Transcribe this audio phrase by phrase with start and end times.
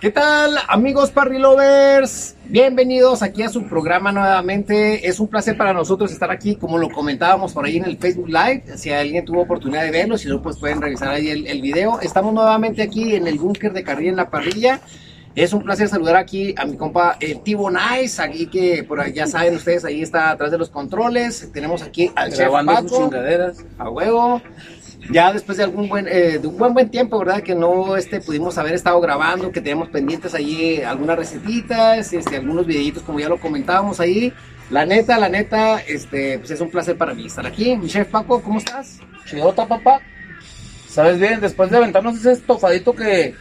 [0.00, 2.34] ¿Qué tal, amigos Parrilovers?
[2.46, 5.06] Bienvenidos aquí a su programa nuevamente.
[5.06, 8.28] Es un placer para nosotros estar aquí, como lo comentábamos por ahí en el Facebook
[8.28, 8.78] Live.
[8.78, 12.00] Si alguien tuvo oportunidad de verlo, si no, pues pueden revisar ahí el, el video.
[12.00, 14.80] Estamos nuevamente aquí en el búnker de Carrilla en la parrilla.
[15.34, 19.12] Es un placer saludar aquí a mi compa eh, Tibo Nice, aquí que por ahí
[19.12, 21.50] ya saben ustedes, ahí está atrás de los controles.
[21.52, 23.64] Tenemos aquí al chef Grabando sus Paco, chingaderas.
[23.78, 24.42] a huevo.
[25.10, 27.42] Ya después de algún buen, eh, de un buen buen tiempo, ¿verdad?
[27.42, 32.64] Que no este, pudimos haber estado grabando, que teníamos pendientes ahí algunas recetitas, este, algunos
[32.64, 34.32] videitos como ya lo comentábamos ahí.
[34.70, 37.76] La neta, la neta, este, pues es un placer para mí estar aquí.
[37.76, 39.00] Mi chef Paco, ¿cómo estás?
[39.26, 40.00] Chidota, papá.
[40.88, 41.40] ¿Sabes bien?
[41.40, 43.34] Después de aventarnos ese estofadito que,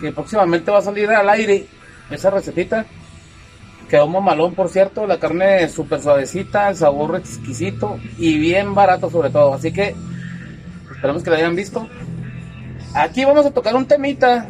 [0.00, 1.66] que próximamente va a salir al aire,
[2.10, 2.86] esa recetita,
[3.88, 5.04] quedó mamalón, por cierto.
[5.04, 9.54] La carne súper suavecita, el sabor exquisito y bien barato sobre todo.
[9.54, 9.96] Así que
[10.98, 11.88] esperamos que la hayan visto.
[12.92, 14.48] Aquí vamos a tocar un temita,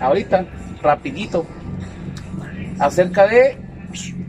[0.00, 0.44] ahorita,
[0.82, 1.46] rapidito,
[2.80, 3.56] acerca de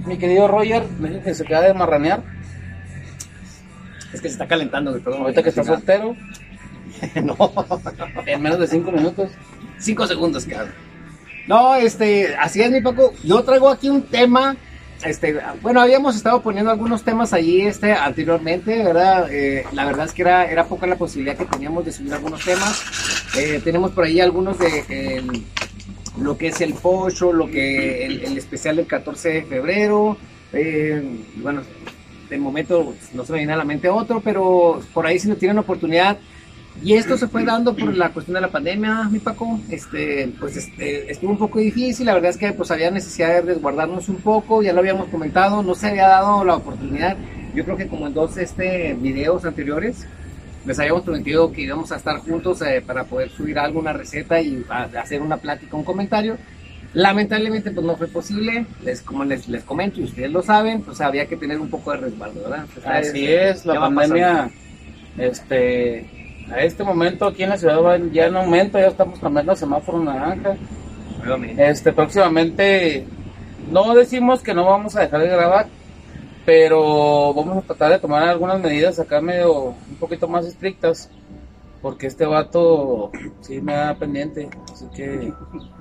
[0.05, 2.21] mi querido Roger, deje que se queda de marranear.
[4.13, 5.21] Es que se está calentando, güey, perdón.
[5.23, 6.15] Ahorita que está soltero,
[7.23, 7.51] no.
[8.27, 9.31] en menos de cinco minutos.
[9.79, 10.73] Cinco segundos, cabrón.
[11.47, 13.15] No, este, así es, mi Paco.
[13.23, 14.55] Yo traigo aquí un tema.
[15.03, 19.27] Este, bueno, habíamos estado poniendo algunos temas allí este, anteriormente, ¿verdad?
[19.31, 22.43] Eh, la verdad es que era, era poca la posibilidad que teníamos de subir algunos
[22.43, 22.83] temas.
[23.37, 25.23] Eh, tenemos por ahí algunos de eh,
[26.19, 30.17] lo que es el pocho, lo que el, el especial del 14 de febrero.
[30.53, 31.03] eh,
[31.37, 31.61] bueno,
[32.29, 35.35] de momento no se me viene a la mente otro, pero por ahí si no
[35.35, 36.17] tienen oportunidad,
[36.83, 39.59] y esto se fue dando por la cuestión de la pandemia, mi Paco.
[39.69, 42.05] Este, pues este, estuvo un poco difícil.
[42.05, 44.61] La verdad es que pues había necesidad de resguardarnos un poco.
[44.61, 45.63] Ya lo habíamos comentado.
[45.63, 47.17] No se había dado la oportunidad.
[47.55, 50.05] Yo creo que como en dos este, videos anteriores
[50.65, 54.41] les habíamos prometido que íbamos a estar juntos eh, para poder subir algo, una receta
[54.41, 56.37] y hacer una plática, un comentario.
[56.93, 58.65] Lamentablemente pues no fue posible.
[58.83, 61.91] Les, como les, les comento y ustedes lo saben, pues había que tener un poco
[61.91, 62.65] de resguardo, ¿verdad?
[62.85, 64.49] Así es, la pandemia,
[65.17, 69.55] este, a este momento aquí en la ciudad va ya en aumento, ya estamos cambiando
[69.55, 70.55] semáforo naranja.
[71.57, 73.05] Este, próximamente,
[73.71, 75.67] no decimos que no vamos a dejar de grabar,
[76.45, 81.09] pero vamos a tratar de tomar algunas medidas acá medio, un poquito más estrictas,
[81.81, 85.33] porque este vato sí me da pendiente, así que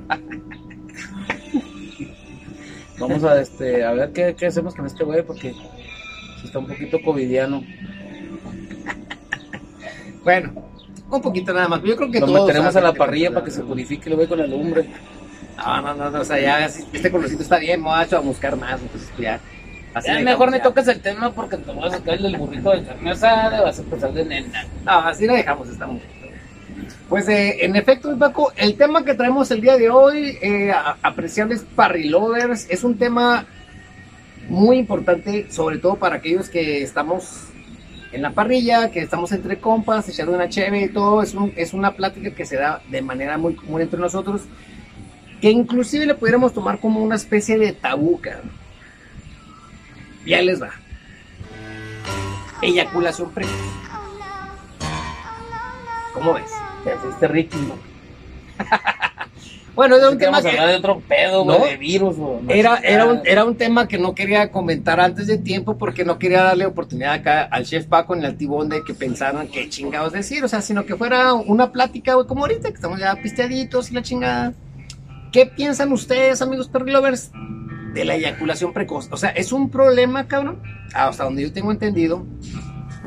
[2.99, 5.55] vamos a, este, a ver qué, qué hacemos con este güey, porque
[6.45, 7.63] está un poquito covidiano.
[10.27, 10.51] Bueno,
[11.09, 11.81] un poquito nada más.
[11.85, 14.27] Yo creo que Lo todos meteremos a la parrilla para que se purifique el güey
[14.27, 14.85] con el lumbre.
[15.57, 18.81] No, no, no, no, o sea, ya este colorcito está bien, macho, a buscar más,
[18.81, 19.41] entonces pues, ya.
[19.95, 20.63] así Ya mejor ya.
[20.65, 23.83] toques el tema porque te vas a sacar el burrito de carne asada, vas a
[23.83, 24.67] empezar de nena.
[24.85, 26.91] No, así le dejamos, está muy bien.
[27.09, 30.73] Pues eh, en efecto, mi Paco, el tema que traemos el día de hoy, eh,
[31.03, 33.47] apreciables parrilovers, es un tema
[34.49, 37.45] muy importante, sobre todo para aquellos que estamos
[38.13, 41.73] en la parrilla, que estamos entre compas, echando una cheve y todo, es, un- es
[41.75, 44.43] una plática que se da de manera muy común entre nosotros,
[45.41, 48.51] que inclusive le pudiéramos tomar como una especie de tabú, cabrón.
[50.25, 50.71] Y ahí les va.
[52.63, 53.53] Eyaculación precoz.
[56.15, 56.51] ¿Cómo ves?
[56.85, 57.75] Te fuiste ¿no?
[59.77, 61.59] Bueno, era un tema que de otro pedo, ¿No?
[61.59, 62.17] de virus,
[62.49, 66.19] era, era, un, era un tema que no quería comentar antes de tiempo porque no
[66.19, 70.15] quería darle oportunidad acá al chef Paco en el tibón de que pensaran qué chingados
[70.15, 73.91] decir, o sea, sino que fuera una plática, güey, como ahorita, que estamos ya pisteaditos
[73.91, 74.55] y la chingada.
[75.31, 77.31] ¿Qué piensan ustedes, amigos Perry Lovers,
[77.93, 79.09] de la eyaculación precoz?
[79.11, 80.63] O sea, es un problema, cabrón,
[80.95, 82.25] hasta donde yo tengo entendido,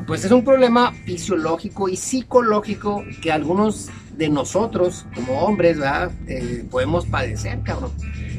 [0.06, 3.88] pues es un problema fisiológico y psicológico que algunos
[4.20, 6.10] de nosotros, como hombres, ¿verdad?
[6.28, 7.90] Eh, podemos padecer, cabrón.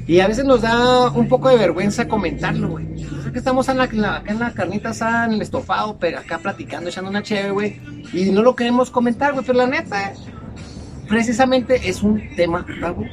[0.07, 2.85] Y a veces nos da un poco de vergüenza comentarlo, güey.
[3.05, 5.41] O sea, que estamos en la, en la- acá en la carnita asada, en el
[5.41, 7.79] estofado, pero acá platicando, echando una chévere, güey.
[8.13, 9.45] Y no lo queremos comentar, güey.
[9.45, 10.13] Pero la neta,
[11.07, 13.05] precisamente es un tema tabú.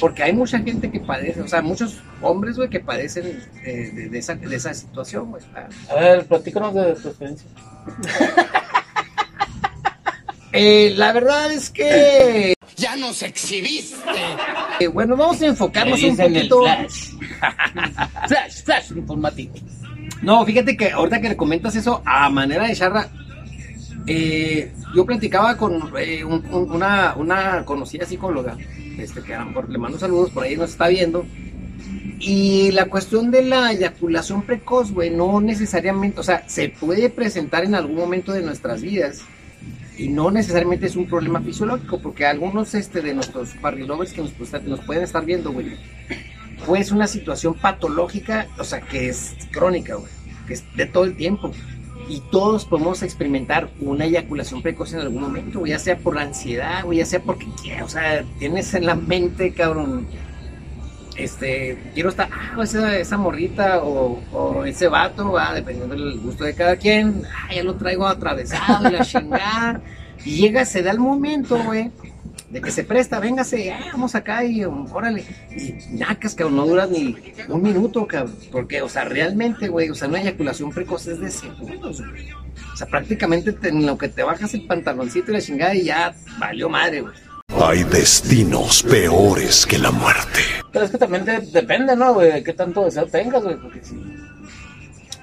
[0.00, 4.08] Porque hay mucha gente que padece, o sea, muchos hombres, güey, que padecen eh, de,
[4.10, 5.42] de esa, de esa situación, güey.
[5.90, 7.48] A ver, platícanos de tu experiencia.
[10.56, 13.96] Eh, la verdad es que, Ya nos exhibiste.
[14.80, 16.60] eh, bueno, vamos a enfocarnos un poquito.
[16.62, 17.10] flash.
[18.28, 19.54] flash, flash informativo.
[20.22, 23.08] No, fíjate que ahorita que le comentas eso, a manera de charla,
[24.06, 28.56] eh, yo platicaba con eh, un- un- una, una conocida psicóloga,
[28.98, 31.26] este, que a lo mejor le mando saludos, por ahí nos está viendo,
[32.18, 37.64] y la cuestión de la eyaculación precoz, güey, no necesariamente, o sea, se puede presentar
[37.64, 39.20] en algún momento de nuestras vidas,
[39.96, 44.32] y no necesariamente es un problema fisiológico, porque algunos este, de nuestros barrilovers que nos,
[44.32, 45.76] pues, nos pueden estar viendo, güey,
[46.66, 50.10] pues una situación patológica, o sea, que es crónica, güey,
[50.46, 51.50] que es de todo el tiempo.
[52.08, 56.84] Y todos podemos experimentar una eyaculación precoz en algún momento, ya sea por la ansiedad,
[56.84, 57.46] güey, ya sea porque,
[57.82, 60.06] o sea, tienes en la mente, cabrón,
[61.16, 66.44] este, quiero estar, ah, esa, esa morrita o, o, ese vato, va, dependiendo del gusto
[66.44, 69.80] de cada quien, ah, ya lo traigo atravesado y la chingada.
[70.24, 71.90] Y llega, se da el momento, güey,
[72.50, 75.24] de que se presta, véngase, ah, vamos acá y órale.
[75.56, 77.16] Y nacas, cabrón, no duras ni
[77.48, 78.36] un minuto, cabrón.
[78.52, 82.30] Porque, o sea, realmente, güey, o sea, una eyaculación precoz es de segundos, güey.
[82.72, 86.14] O sea, prácticamente en lo que te bajas el pantaloncito y la chingada y ya
[86.38, 87.14] valió madre, güey.
[87.62, 90.40] Hay destinos peores que la muerte.
[90.72, 92.14] Pero es que también de- depende, ¿no?
[92.18, 93.56] De qué tanto deseo tengas, güey.
[93.56, 93.94] Porque si.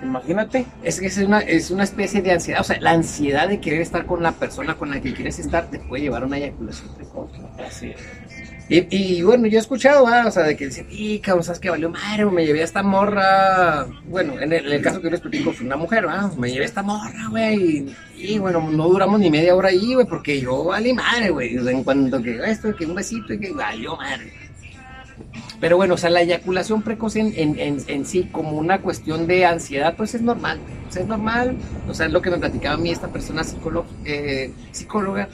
[0.02, 0.66] Imagínate.
[0.84, 3.82] Es que es una, es una especie de ansiedad, o sea, la ansiedad de querer
[3.82, 6.94] estar con la persona con la que quieres estar te puede llevar a una eyaculación
[6.96, 7.32] precoz.
[7.66, 8.02] Así es.
[8.76, 11.70] Y, bueno, yo he escuchado, ah, o sea, de que dicen, y cabrón, ¿sabes qué
[11.70, 12.26] valió madre?
[12.26, 13.86] Me llevé a esta morra.
[14.08, 16.32] Bueno, en el, caso que yo les explico, fue una mujer, ¿va?
[16.40, 17.86] Me llevé a esta morra, güey.
[18.18, 21.56] Y, bueno, no duramos ni media hora ahí, güey, porque yo valí madre, güey.
[21.56, 24.34] En cuanto que esto, que un besito y que valió madre.
[25.60, 29.46] Pero bueno, o sea, la eyaculación precoz en, en, en, sí, como una cuestión de
[29.46, 30.60] ansiedad, pues es normal.
[30.90, 31.58] Es normal.
[31.88, 33.88] O sea, es lo que me platicaba a mí esta persona psicóloga.
[34.04, 35.30] eh, psicóloga.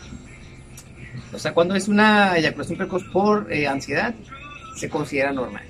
[1.34, 4.14] O sea, cuando es una eyaculación precoz por eh, ansiedad,
[4.76, 5.64] se considera normal.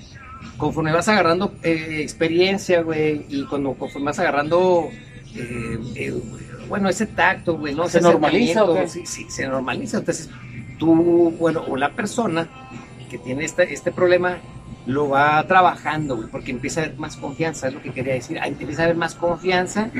[0.56, 4.88] Conforme vas agarrando eh, experiencia, güey, y cuando conforme vas agarrando,
[5.34, 6.14] eh, eh,
[6.68, 7.88] bueno, ese tacto, güey, ¿no?
[7.88, 9.98] ¿Se Ese normaliza o Sí, sí, se normaliza.
[9.98, 10.30] Entonces,
[10.78, 12.48] tú, bueno, o la persona
[13.10, 14.38] que tiene este, este problema
[14.86, 18.38] lo va trabajando, güey, porque empieza a haber más confianza, es lo que quería decir.
[18.38, 19.90] Ahí empieza a haber más confianza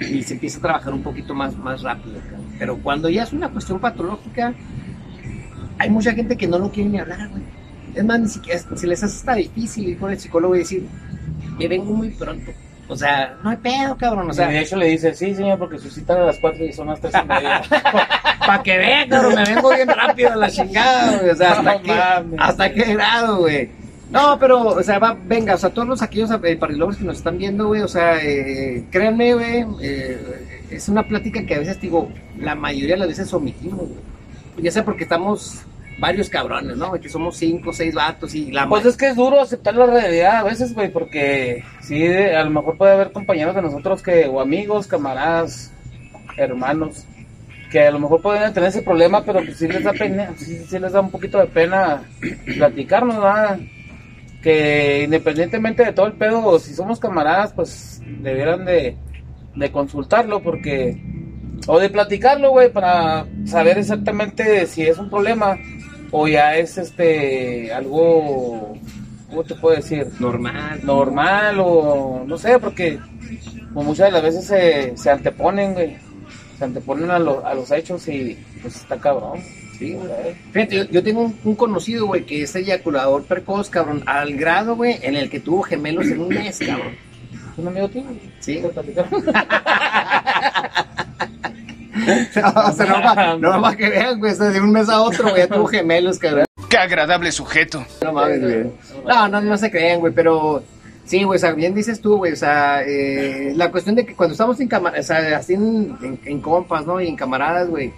[0.00, 2.20] y se empieza a trabajar un poquito más, más rápido.
[2.58, 4.54] Pero cuando ya es una cuestión patológica,
[5.80, 7.42] hay mucha gente que no lo quiere ni hablar, güey.
[7.94, 10.86] Es más, ni siquiera se les hace hasta difícil ir con el psicólogo y decir,
[11.58, 12.52] me vengo muy pronto.
[12.86, 14.28] O sea, no hay pedo, cabrón.
[14.28, 16.38] O sea, sea, de hecho le dice, sí, señor, porque su cita era a las
[16.38, 17.62] 4 y son las 3 y media.
[18.46, 21.30] para que vean, cabrón, me vengo bien rápido a la chingada, güey.
[21.30, 22.40] O sea, hasta No qué, mames.
[22.40, 23.70] hasta qué grado, güey.
[24.10, 27.16] No, pero, o sea, va, venga, o sea, todos los aquellos eh, parrilovers que nos
[27.16, 31.80] están viendo, güey, o sea, eh, créanme, güey, eh, es una plática que a veces,
[31.80, 34.09] digo, la mayoría de las veces omitimos, güey.
[34.58, 35.64] Ya sea porque estamos
[36.00, 36.92] varios cabrones, ¿no?
[36.92, 40.38] Que somos cinco, seis vatos y la Pues es que es duro aceptar la realidad
[40.38, 44.40] a veces, güey, porque sí, a lo mejor puede haber compañeros de nosotros que, o
[44.40, 45.72] amigos, camaradas,
[46.36, 47.04] hermanos,
[47.70, 50.64] que a lo mejor pueden tener ese problema, pero pues sí les da pena, sí,
[50.66, 52.02] sí les da un poquito de pena
[52.56, 53.60] platicarnos, ¿verdad?
[54.42, 58.96] Que independientemente de todo el pedo, si somos camaradas, pues debieran de,
[59.54, 60.98] de consultarlo, porque,
[61.66, 65.58] o de platicarlo, güey, para saber exactamente si es un problema
[66.10, 68.76] o ya es este algo
[69.28, 70.06] ¿cómo te puedo decir?
[70.18, 70.80] normal.
[70.82, 72.98] normal o no sé, porque
[73.72, 75.96] como muchas de las veces se, se anteponen, güey.
[76.58, 79.38] Se anteponen a, lo- a los hechos y pues está cabrón.
[79.78, 80.10] Sí, güey.
[80.52, 84.76] Fíjate, yo, yo tengo un, un conocido, güey, que es eyaculador precoz, cabrón, al grado,
[84.76, 86.96] güey, en el que tuvo gemelos en un mes, cabrón.
[87.52, 88.04] ¿Es un amigo tuyo?
[88.40, 88.60] Sí,
[92.00, 95.00] o sea, no, va, no va que vean, güey, o sea, de un mes a
[95.02, 96.44] otro, güey, ya tuvo gemelos, cabrón.
[96.68, 97.84] Qué agradable sujeto.
[98.02, 98.64] No mames, güey.
[99.06, 100.62] No, no, no se crean, güey, pero
[101.04, 104.14] sí, güey, o sea, bien dices tú, güey, o sea, eh, la cuestión de que
[104.14, 107.00] cuando estamos en camaradas, o sea, así en, en- en compas, ¿no?
[107.00, 107.92] Y en camaradas, güey,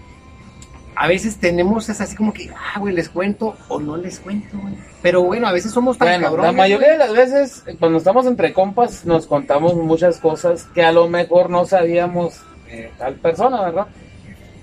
[0.94, 4.58] a veces tenemos es así como que, ah, güey, les cuento o no les cuento,
[4.60, 4.74] güey.
[5.00, 6.52] Pero bueno, a veces somos tan Bueno, cabrones.
[6.52, 6.98] la mayoría güey.
[6.98, 11.48] de las veces, cuando estamos entre compas, nos contamos muchas cosas que a lo mejor
[11.50, 12.40] no sabíamos
[12.76, 13.86] de tal persona, ¿verdad?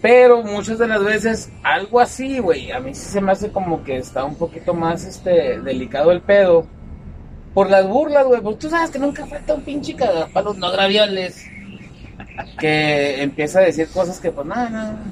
[0.01, 3.83] Pero muchas de las veces, algo así, güey, a mí sí se me hace como
[3.83, 6.65] que está un poquito más, este, delicado el pedo.
[7.53, 11.45] Por las burlas, güey, porque tú sabes que nunca falta un pinche cagapalos no gravioles
[12.59, 15.03] que empieza a decir cosas que, pues, nada, nada.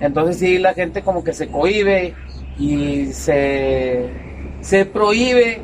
[0.00, 2.14] Entonces sí, la gente como que se cohíbe
[2.58, 4.08] y se,
[4.60, 5.60] se prohíbe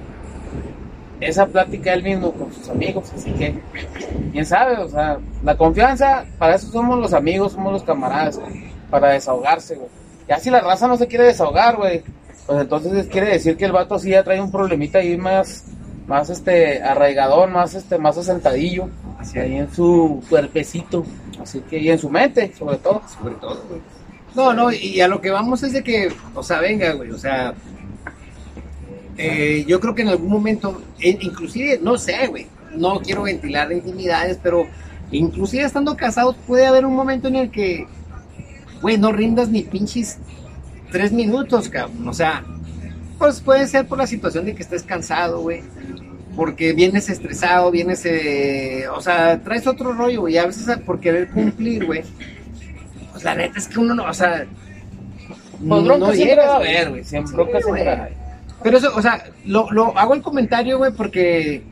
[1.29, 3.59] esa plática él mismo con sus amigos, así que,
[4.33, 8.65] quién sabe, o sea, la confianza, para eso somos los amigos, somos los camaradas, güey,
[8.91, 9.89] para desahogarse, güey.
[10.29, 12.03] Ya si la raza no se quiere desahogar, güey,
[12.47, 15.65] pues entonces quiere decir que el vato sí ya trae un problemita ahí más,
[16.07, 18.89] más este, arraigador, más este, más asentadillo,
[19.19, 21.05] así ahí en su cuerpecito,
[21.43, 23.03] así que, y en su mente, sobre todo.
[23.21, 23.81] sobre todo, güey.
[24.35, 27.19] No, no, y a lo que vamos es de que, o sea, venga, güey, o
[27.19, 27.55] sea,
[29.17, 34.39] eh, yo creo que en algún momento, inclusive, no sé, güey, no quiero ventilar intimidades,
[34.43, 34.67] pero
[35.11, 37.87] inclusive estando casados puede haber un momento en el que
[38.83, 40.19] güey, no rindas ni pinches
[40.93, 42.07] tres minutos, cabrón.
[42.07, 42.45] O sea,
[43.19, 45.63] pues puede ser por la situación de que estés cansado, güey.
[46.37, 50.37] Porque vienes estresado, vienes, eh, o sea, traes otro rollo, güey.
[50.37, 52.03] A veces por querer cumplir, güey.
[53.13, 54.45] Pues la neta es que uno no, o sea,
[55.67, 56.77] Pues bronca siempre llegas, va a güey.
[56.77, 57.05] haber, güey.
[57.05, 58.24] Siempre Sí, siempre.
[58.65, 61.63] Pero eso, o sea, lo, lo hago el comentario, güey, porque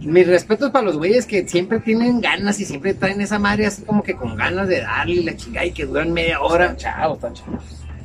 [0.00, 3.82] mis respetos para los güeyes que siempre tienen ganas y siempre traen esa madre así
[3.82, 6.76] como que con ganas de darle la chingada y que duran media hora.
[6.76, 7.62] Chavos, están chavos.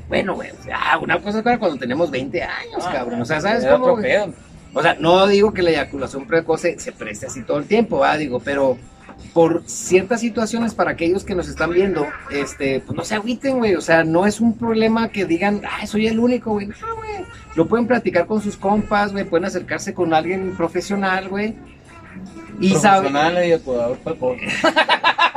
[0.08, 3.22] Bueno, güey, o sea, una cosa es para cuando tenemos 20 años, Ah, cabrón.
[3.22, 3.98] O sea, ¿sabes cómo?
[4.74, 8.00] O sea, no digo que la eyaculación precoz se, se preste así todo el tiempo,
[8.00, 8.16] ¿va?
[8.18, 8.78] Digo, pero
[9.34, 13.76] por ciertas situaciones para aquellos que nos están viendo, este, pues no se agüiten, güey.
[13.76, 16.68] O sea, no es un problema que digan, ah, soy el único, güey.
[16.68, 17.26] No, güey.
[17.56, 19.26] Lo pueden platicar con sus compas, güey.
[19.26, 21.56] Pueden acercarse con alguien profesional, güey.
[22.60, 23.14] Y saben.
[23.14, 23.52] Profesional y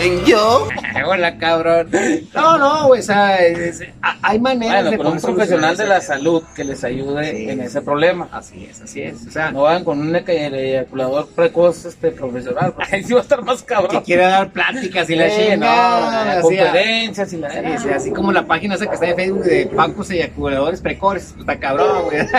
[0.00, 0.66] ¿Quién, yo?
[1.06, 1.90] Hola, cabrón.
[2.34, 3.00] No, no, güey.
[3.00, 6.64] O sea, es- a- hay maneras Bueno, de con un profesional de la salud que
[6.64, 7.50] les ayude Sí.
[7.50, 8.28] en ese problema.
[8.32, 9.26] Así es, así es.
[9.26, 13.22] O sea, No vayan con un eyaculador precoz este profesional, porque ahí sí va a
[13.22, 14.02] estar más que cabrón.
[14.02, 16.36] quiere dar pláticas y la Sí, chingada.
[16.36, 19.44] no, conferencias y la Sí, sí, así como la página esa que está en Facebook
[19.44, 22.18] de Pacos eyaculadores precoces, pues está cabrón, güey.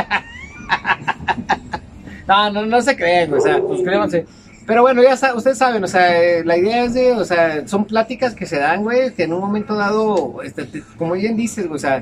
[2.28, 4.26] No, no, no se creen, güey, o sea, Suscríbanse.
[4.72, 7.68] Pero bueno, ya sa- ustedes saben, o sea, eh, la idea es de, o sea,
[7.68, 11.36] son pláticas que se dan, güey, que en un momento dado, este, te- como bien
[11.36, 12.02] dices, güey, o sea,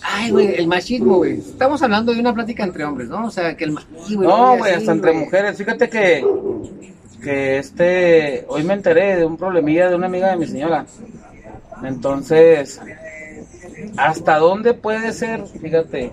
[0.00, 3.26] ay, güey, el machismo, güey, estamos hablando de una plática entre hombres, ¿no?
[3.26, 5.58] O sea, que el machismo, No, güey, hasta entre mujeres.
[5.58, 6.24] Fíjate que,
[7.24, 10.86] que este, hoy me enteré de un problemilla de una amiga de mi señora.
[11.82, 12.80] Entonces,
[13.96, 15.44] ¿hasta dónde puede ser?
[15.60, 16.12] Fíjate,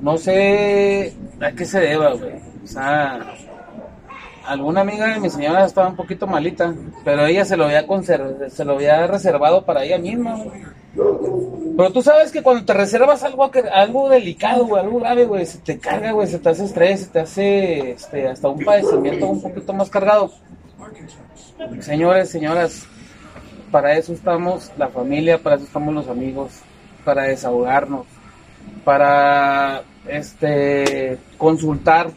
[0.00, 2.34] no sé a qué se deba, güey.
[2.62, 3.34] O sea,
[4.46, 7.84] alguna amiga de mi señora estaba un poquito malita, pero ella se lo había
[8.48, 10.38] se lo había reservado para ella misma.
[10.94, 15.78] Pero tú sabes que cuando te reservas algo, algo delicado, algo grave, güey, se te
[15.78, 19.72] carga, güey, se te hace estrés, se te hace este, hasta un padecimiento un poquito
[19.72, 20.30] más cargado.
[21.80, 22.86] Señores, señoras,
[23.70, 26.52] para eso estamos la familia, para eso estamos los amigos,
[27.04, 28.06] para desahogarnos,
[28.84, 32.10] para este consultar,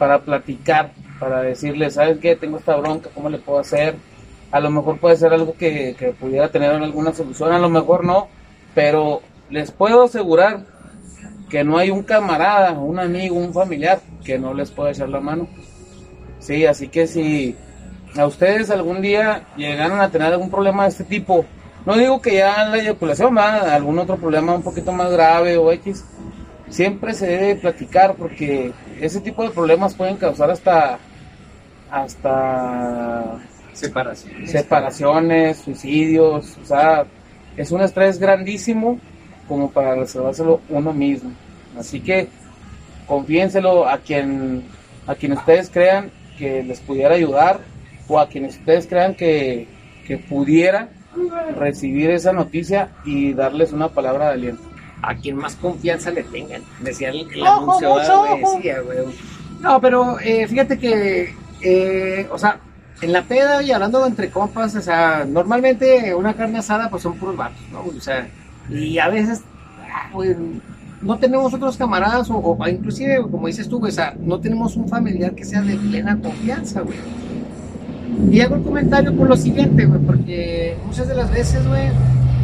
[0.00, 2.34] para platicar, para decirle, ¿sabes qué?
[2.34, 3.96] Tengo esta bronca, ¿cómo le puedo hacer?
[4.50, 8.02] A lo mejor puede ser algo que, que pudiera tener alguna solución, a lo mejor
[8.02, 8.28] no,
[8.74, 10.64] pero les puedo asegurar
[11.50, 15.20] que no hay un camarada, un amigo, un familiar que no les pueda echar la
[15.20, 15.48] mano.
[16.38, 17.54] Sí, así que si
[18.16, 21.44] a ustedes algún día llegaron a tener algún problema de este tipo,
[21.84, 25.70] no digo que ya la eyaculación, va, algún otro problema un poquito más grave o
[25.72, 26.06] X,
[26.70, 30.98] siempre se debe platicar porque ese tipo de problemas pueden causar hasta
[31.90, 33.38] hasta
[33.72, 34.46] Separación.
[34.46, 37.04] separaciones, suicidios, o sea,
[37.56, 38.98] es un estrés grandísimo
[39.48, 41.32] como para reservárselo uno mismo.
[41.78, 42.28] Así que
[43.06, 44.64] confíenselo a quien
[45.06, 47.60] a quien ustedes crean que les pudiera ayudar
[48.06, 49.66] o a quienes ustedes crean que,
[50.06, 50.88] que pudiera
[51.58, 54.69] recibir esa noticia y darles una palabra de aliento.
[55.02, 56.62] A quien más confianza le tengan.
[56.80, 58.54] Decía el, el Ojo, mucho ojo.
[58.56, 58.98] decía, güey.
[59.60, 62.58] No, pero eh, fíjate que, eh, o sea,
[63.02, 67.16] en la peda y hablando entre compas, o sea, normalmente una carne asada pues son
[67.16, 67.80] puros vatos, ¿no?
[67.84, 68.28] O sea,
[68.68, 69.42] y a veces,
[69.92, 70.36] ah, güey,
[71.02, 74.76] no tenemos otros camaradas o, o inclusive, como dices tú, güey, o sea, no tenemos
[74.76, 76.98] un familiar que sea de plena confianza, güey.
[78.30, 81.88] Y hago el comentario por lo siguiente, güey, porque muchas de las veces, güey,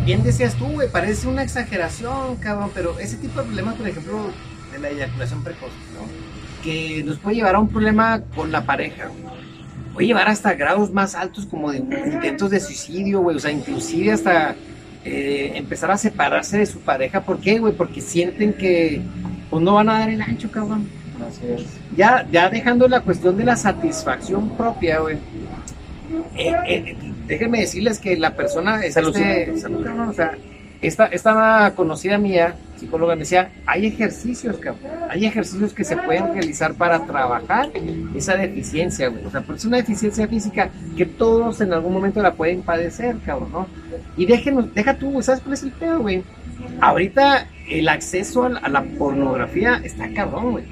[0.06, 4.30] bien decías tú, güey, parece una exageración, cabrón, pero ese tipo de problemas, por ejemplo,
[4.72, 6.62] de la eyaculación precoz, ¿no?
[6.62, 9.36] Que nos puede llevar a un problema con la pareja, güey.
[9.92, 14.12] Puede llevar hasta grados más altos como de intentos de suicidio, güey, o sea, inclusive
[14.12, 14.54] hasta
[15.04, 17.22] eh, empezar a separarse de su pareja.
[17.22, 17.72] ¿Por qué, güey?
[17.72, 19.02] Porque sienten que
[19.50, 20.88] pues no van a dar el ancho, cabrón
[21.26, 21.64] Así es.
[21.96, 25.16] ya, ya dejando la cuestión de la satisfacción propia, güey.
[26.36, 30.36] eh, eh, déjenme decirles que la persona, este, cabrón, o sea,
[30.82, 36.32] esta, esta conocida mía, psicóloga, me decía, hay ejercicios, cabrón, hay ejercicios que se pueden
[36.32, 37.70] realizar para trabajar
[38.14, 39.24] esa deficiencia, güey.
[39.24, 43.16] O sea, porque es una deficiencia física que todos en algún momento la pueden padecer,
[43.24, 43.66] cabrón, ¿no?
[44.16, 46.22] Y déjenos, deja tú, ¿sabes cuál es el pedo, güey?
[46.80, 50.64] Ahorita el acceso a la, a la pornografía está cabrón, güey.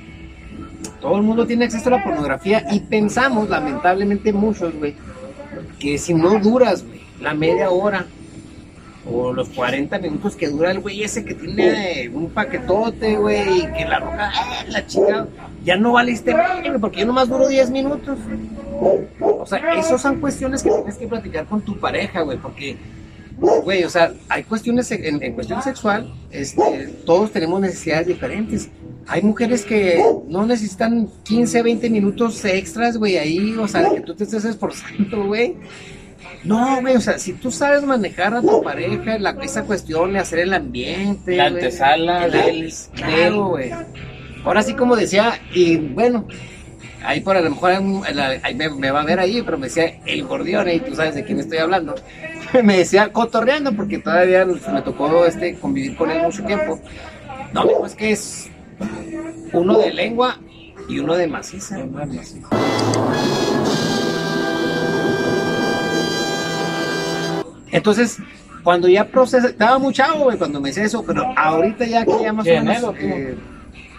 [1.00, 4.94] Todo el mundo tiene acceso a la pornografía y pensamos, lamentablemente muchos, güey,
[5.78, 8.06] que si no duras, güey, la media hora
[9.10, 13.66] o los 40 minutos que dura el güey ese que tiene un paquetote, güey, y
[13.72, 15.28] que la roca, ah, la chica,
[15.64, 16.34] ya no valiste
[16.80, 18.18] porque yo nomás duro 10 minutos.
[19.20, 22.76] O sea, esas son cuestiones que tienes que platicar con tu pareja, güey, porque,
[23.38, 28.68] güey, o sea, hay cuestiones en, en cuestión sexual, este, todos tenemos necesidades diferentes.
[29.06, 34.14] Hay mujeres que no necesitan 15, 20 minutos extras, güey, ahí, o sea, que tú
[34.14, 35.54] te estés esforzando, güey.
[36.42, 40.18] No, güey, o sea, si tú sabes manejar a tu pareja, la, esa cuestión de
[40.20, 43.70] hacer el ambiente, La güey, antesala el- del- claro, güey.
[44.44, 46.26] Ahora sí, como decía, y bueno,
[47.02, 47.72] ahí por a lo mejor
[48.42, 51.14] ahí me, me va a ver ahí, pero me decía el gordión, y tú sabes
[51.14, 51.94] de quién estoy hablando.
[52.62, 56.80] me decía cotorreando, porque todavía me tocó este convivir con él mucho tiempo.
[57.52, 58.50] No, es que es
[59.52, 60.38] uno de lengua
[60.88, 61.78] y uno de maciza.
[67.70, 68.18] Entonces,
[68.62, 72.22] cuando ya procesa, estaba muy chavo, güey, cuando me decía eso, pero ahorita ya que
[72.22, 72.94] ya más o ¿Y en menos.
[72.98, 73.34] eh,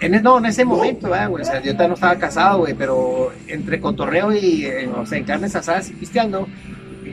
[0.02, 2.74] en no, en ese momento, ¿verdad, güey, o sea, yo todavía no estaba casado, güey,
[2.74, 6.48] pero entre cotorreo y, eh, o sea, en carnes asadas y pisteando,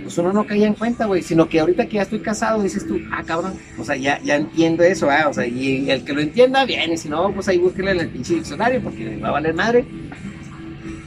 [0.02, 2.86] pues uno no caía en cuenta, güey, sino que ahorita que ya estoy casado, dices
[2.86, 5.28] tú, ah, cabrón, o sea, ya, ya entiendo eso, ¿verdad?
[5.28, 8.00] o sea, y el que lo entienda, bien, y si no, pues ahí búsquele en
[8.00, 9.84] el pinche diccionario, porque va a valer madre.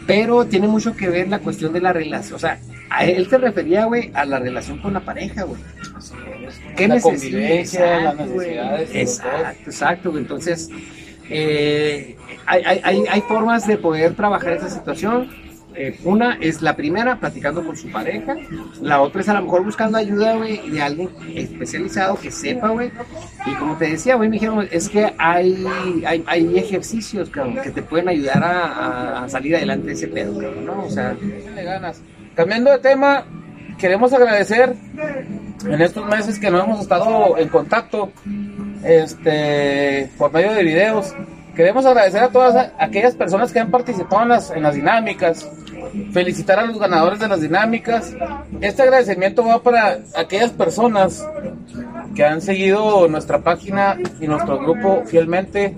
[0.07, 3.37] Pero tiene mucho que ver la cuestión de la relación, o sea, a él se
[3.37, 5.59] refería, güey, a la relación con la pareja, güey.
[6.77, 8.47] ¿Qué La convivencia, las Exacto, güey.
[8.47, 10.17] necesidades, Exacto, exacto.
[10.17, 10.69] Entonces,
[11.29, 12.15] eh,
[12.45, 15.29] hay, hay, hay, hay formas de poder trabajar esa situación.
[15.77, 18.35] Eh, una es la primera, platicando con su pareja.
[18.81, 22.91] La otra es a lo mejor buscando ayuda, de alguien especializado que sepa, güey.
[23.45, 25.65] Y como te decía, güey, me dijeron, es que hay,
[26.05, 30.85] hay, hay ejercicios, que te pueden ayudar a, salir adelante de ese pedo, ¿no?
[30.85, 31.15] O sea,
[31.55, 32.01] ganas.
[32.35, 33.25] Cambiando de tema,
[33.77, 34.75] queremos agradecer
[35.65, 38.11] en estos meses que no hemos estado en contacto
[38.83, 41.13] este, por medio de videos.
[41.55, 45.49] Queremos agradecer a todas aquellas personas que han participado en las, en las dinámicas,
[46.11, 48.13] felicitar a los ganadores de las dinámicas.
[48.61, 51.27] Este agradecimiento va para aquellas personas
[52.15, 55.75] que han seguido nuestra página y nuestro grupo fielmente,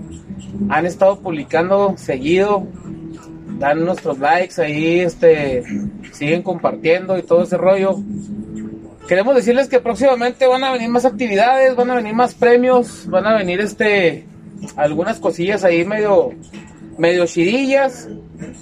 [0.68, 2.66] han estado publicando seguido,
[3.58, 5.64] dan nuestros likes ahí, este,
[6.12, 7.96] siguen compartiendo y todo ese rollo.
[9.08, 13.26] Queremos decirles que próximamente van a venir más actividades, van a venir más premios, van
[13.26, 14.26] a venir este
[14.76, 16.32] algunas cosillas ahí medio
[16.98, 18.08] medio chidillas.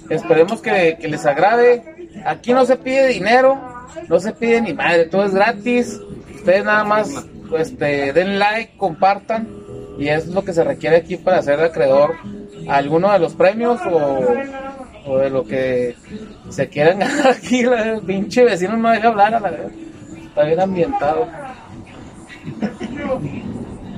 [0.09, 1.83] Esperemos que, que les agrade.
[2.25, 3.59] Aquí no se pide dinero,
[4.07, 5.99] no se pide ni madre, todo es gratis.
[6.35, 7.25] Ustedes nada más
[7.57, 9.47] este, den like, compartan
[9.97, 12.15] y eso es lo que se requiere aquí para ser acreedor
[12.67, 14.23] a alguno de los premios o,
[15.05, 15.95] o de lo que
[16.49, 17.61] se quieran ganar aquí.
[17.61, 19.51] El pinche vecino no deja hablar a la.
[20.27, 21.27] Está bien ambientado.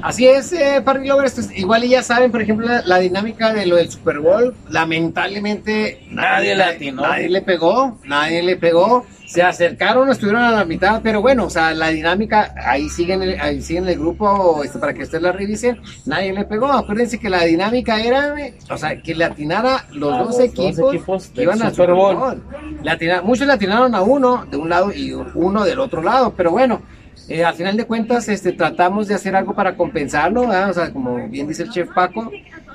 [0.02, 3.54] Así es, eh, Parry Lovers, pues, igual y ya saben, por ejemplo, la, la dinámica
[3.54, 7.02] de lo del Super Bowl, lamentablemente Nadie le atinó.
[7.02, 9.06] Nadie le pegó, nadie le pegó.
[9.28, 13.40] Se acercaron, estuvieron a la mitad, pero bueno, o sea, la dinámica, ahí siguen el,
[13.40, 16.66] ahí siguen el grupo este, para que ustedes la revisen, nadie le pegó.
[16.72, 18.34] Acuérdense que la dinámica era,
[18.72, 21.70] o sea, que le atinara los dos los dos equipos, equipos que del iban al
[21.76, 22.16] Super Super Bowl.
[22.16, 22.44] Bowl.
[22.82, 26.34] Le atina- muchos le atinaron a uno de un lado y uno del otro lado,
[26.36, 26.82] pero bueno,
[27.30, 30.72] eh, al final de cuentas este, tratamos de hacer algo para compensarlo, ¿verdad?
[30.72, 32.32] o sea, como bien dice el chef Paco,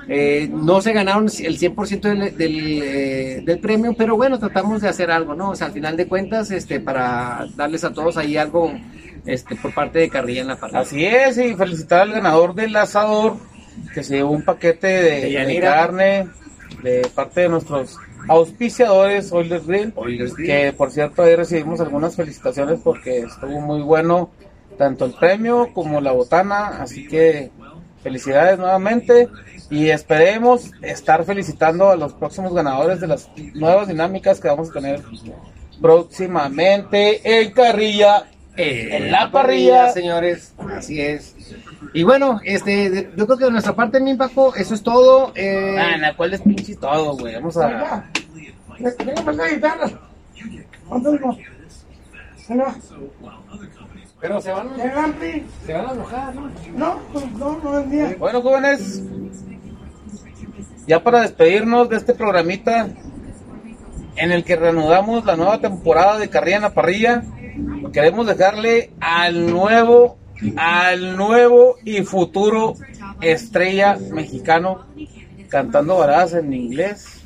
[0.09, 4.89] eh, no se ganaron el 100% del, del, eh, del premio, pero bueno, tratamos de
[4.89, 5.51] hacer algo, ¿no?
[5.51, 8.73] O sea, al final de cuentas, este, para darles a todos ahí algo
[9.27, 10.81] este, por parte de Carrilla en la parrilla.
[10.81, 13.37] Así es, y felicitar al ganador del asador
[13.93, 15.71] que se llevó un paquete de, De de Yanira.
[15.75, 16.29] carne
[16.83, 19.93] de parte de nuestros auspiciadores Oilers Grill.
[19.97, 20.47] Oilers Grill.
[20.47, 24.31] Que por cierto ahí recibimos algunas felicitaciones porque estuvo muy bueno
[24.79, 27.51] tanto el premio como la botana, así que
[28.03, 29.29] felicidades nuevamente
[29.71, 34.75] y esperemos estar felicitando a los próximos ganadores de las nuevas dinámicas que vamos a
[34.75, 35.01] tener
[35.81, 39.91] próximamente en Carrilla En la parrilla.
[39.91, 41.34] señores, así es.
[41.93, 45.33] Y bueno, este, de- yo creo que de nuestra parte, mi Paco, eso es todo.
[45.35, 47.35] Eh, Ah, na, ¿cuál es pinche todo, güey?
[47.35, 48.05] Vamos a.
[54.21, 54.69] pero se van,
[55.67, 57.01] se van a enojar, ¿no?
[58.19, 59.03] Bueno, jóvenes,
[60.87, 62.89] ya para despedirnos de este programita
[64.17, 67.23] en el que reanudamos la nueva temporada de Carrilla en la Parrilla,
[67.93, 70.17] queremos dejarle al nuevo,
[70.57, 72.75] al nuevo y futuro
[73.21, 74.87] estrella mexicano
[75.49, 77.23] cantando baradas en inglés.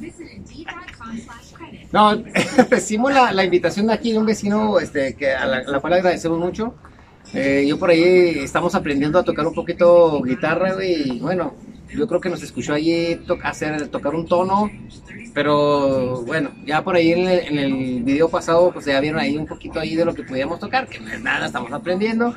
[1.92, 2.22] No,
[2.70, 5.94] recibimos la, la invitación de aquí de un vecino este, que a la, la cual
[5.94, 6.74] agradecemos mucho.
[7.35, 11.54] Eh, yo por ahí estamos aprendiendo a tocar un poquito guitarra, y bueno,
[11.94, 14.70] yo creo que nos escuchó allí to- hacer, tocar un tono,
[15.35, 19.37] pero bueno, ya por ahí en el, en el video pasado, pues ya vieron ahí
[19.37, 22.35] un poquito ahí de lo que podíamos tocar, que no es nada, estamos aprendiendo.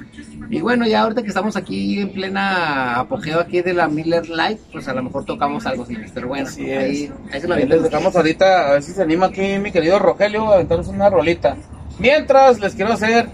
[0.50, 4.60] Y bueno, ya ahorita que estamos aquí en plena apogeo aquí de la Miller Light,
[4.72, 6.78] pues a lo mejor tocamos algo así, pero bueno, Así es.
[6.80, 9.72] ahí, ahí se lo Ahí les dejamos ahorita, a ver si se anima aquí mi
[9.72, 11.56] querido Rogelio a aventarnos una rolita.
[12.00, 13.30] Mientras les quiero hacer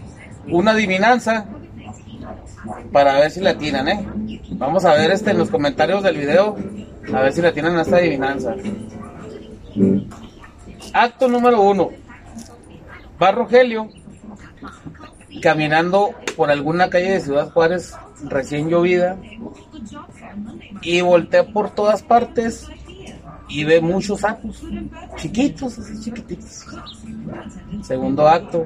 [0.49, 1.45] una adivinanza
[2.91, 4.05] para ver si la atinan, ¿eh?
[4.51, 6.55] Vamos a ver este en los comentarios del video,
[7.13, 8.55] a ver si la atinan a esta adivinanza.
[10.93, 11.89] Acto número uno.
[13.21, 13.89] Va Rogelio
[15.41, 19.17] caminando por alguna calle de Ciudad Juárez recién llovida
[20.81, 22.67] y voltea por todas partes
[23.49, 24.63] y ve muchos sapos,
[25.15, 26.65] chiquitos, así chiquititos.
[27.83, 28.65] Segundo acto,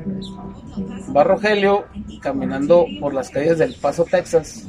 [1.15, 1.85] va Rogelio
[2.21, 4.65] caminando por las calles del Paso, Texas,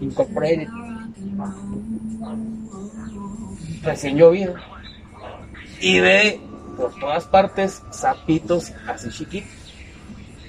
[0.00, 0.66] Incorporated,
[3.82, 4.54] recién llovido,
[5.80, 6.40] y ve
[6.76, 9.50] por todas partes sapitos así chiquitos.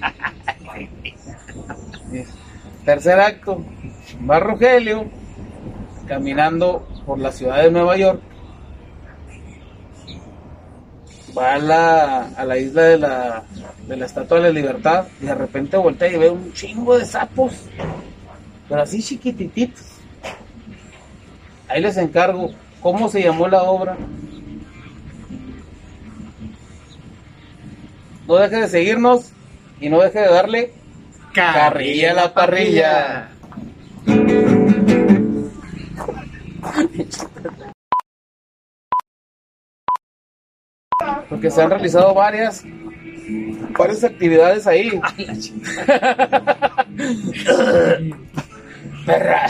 [2.84, 3.64] Tercer acto,
[4.28, 5.04] va Rogelio
[6.06, 8.20] caminando por la ciudad de Nueva York
[11.36, 13.42] va a la, a la isla de la,
[13.86, 17.04] de la Estatua de la Libertad y de repente voltea y ve un chingo de
[17.04, 17.52] sapos,
[18.68, 19.84] pero así chiquitititos.
[21.68, 23.96] Ahí les encargo, ¿cómo se llamó la obra?
[28.26, 29.32] No deje de seguirnos
[29.80, 30.72] y no deje de darle
[31.34, 33.28] carrilla a la parrilla.
[41.34, 42.64] Porque se han realizado varias,
[43.76, 45.00] varias actividades ahí.
[49.04, 49.46] Perra.